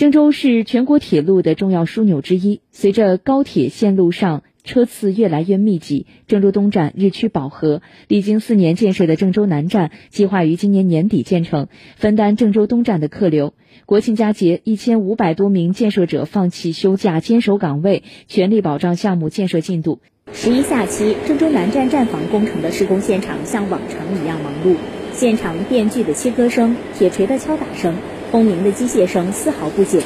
[0.00, 2.62] 郑州是全国铁路的重要枢纽之一。
[2.72, 7.82] 随着高铁线路上车次越来越密集，郑州东站日趋饱和。
[8.08, 13.52] 历经四年建设的郑州南站计划于今年年底建成，分担郑州东站的客流。
[13.84, 20.00] 国庆佳节，一千五百多名建设者放弃休假，坚守岗位，全力保障项目建设进度。
[20.32, 24.76] 十一假期，郑州南站站房工程的施工现场像往常一样忙碌，
[25.12, 27.94] 现场电锯的切割声、铁锤的敲打声。
[28.30, 30.00] 轰鸣的机械声丝毫不减，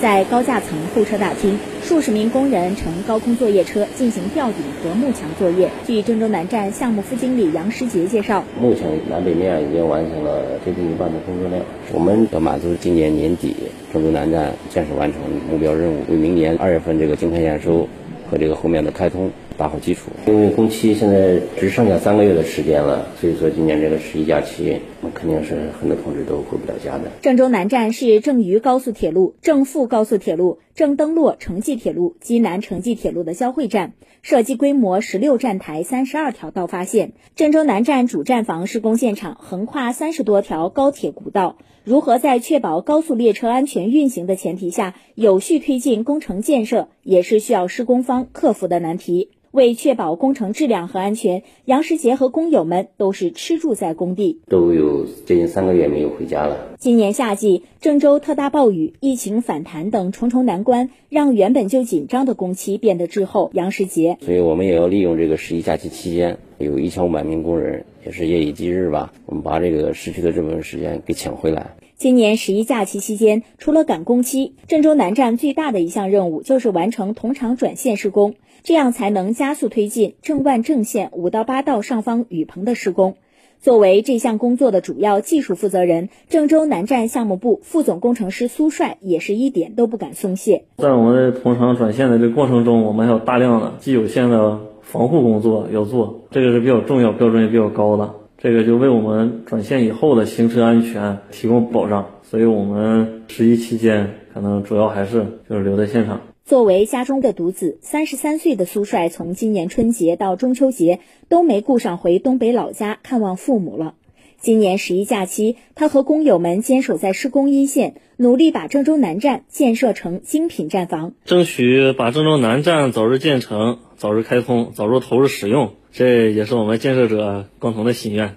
[0.00, 5.68] 在高架层候车大厅，数十名工人乘高空作业车进行吊顶和幕墙作业。
[5.86, 13.54] 据郑州南站项目副经理杨时杰介绍，目前南北面已经完成了接近一半的工作量，我们要满足今年年底
[13.92, 15.20] 郑州南站建设完成
[15.50, 17.86] 目标任务，为明年二月份这个京开验收
[18.30, 19.30] 和这个后面的开通。
[19.56, 27.10] 打好基础，因为工期现在只剩下三个月的时间了，所以说今年这个十一假期，那肯定是很多同志都回不了家的。
[27.22, 37.12] 郑州南站是郑渝高速铁路、郑富高速铁路、郑登洛城际铁路、济南城际铁路的交汇站，设计规模十六站台、三十二条道发线。
[37.34, 49.30] 郑州南站主站房施工现场横跨三十多条高铁古道，如何在确保高速列车安全运行的前提下，有序推进工程建设，也是需要施工方克服的难题。
[49.56, 56.76] 为确保工程质量和安全，杨世杰和工友们都是吃住在工地，都有接近三个月没有回家了。
[56.78, 63.50] 今年夏季，郑州特大暴雨、疫情反弹等重重难关，让原本就紧张的工期变得滞后。
[63.54, 71.74] 杨世杰，所以我们也要利用这个十一假期期间，有一千五百名工人，也是夜以继日吧，我们把这个失去的这部分时间给抢回来。
[71.96, 83.16] 今年十一假期期间，除了赶工期，郑州南站最大的一项任务就是完成同场转线施工，这样才能加速推进郑万郑线五到八道上方雨棚的施工。
[83.58, 90.66] 作为这项工作的主要技术负责人，郑州南站项目部副总工程师苏帅也是一点都不敢松懈。
[90.76, 98.14] 在我们的同场转线的这个过程中，我们还有大量的既有线的防护工作要做，这个是比较重要、标准也比较高的。
[98.38, 106.20] 这个就为我们转线以后的行车安全提供保障，所以我们十一期间可能主要还是就是留在现场。
[106.44, 113.94] 作为家中的独子，三十三岁的苏帅从今年春节到中秋节都没顾上回东北老家看望父母了。
[114.40, 125.72] 今年十一假期，他和工友们坚守在施工一线，努力把郑州南站建设成精品站房，争取把郑州南站早日建成、早日开通、早日投入使用。
[125.90, 128.36] 这也是我们建设者共同的心愿。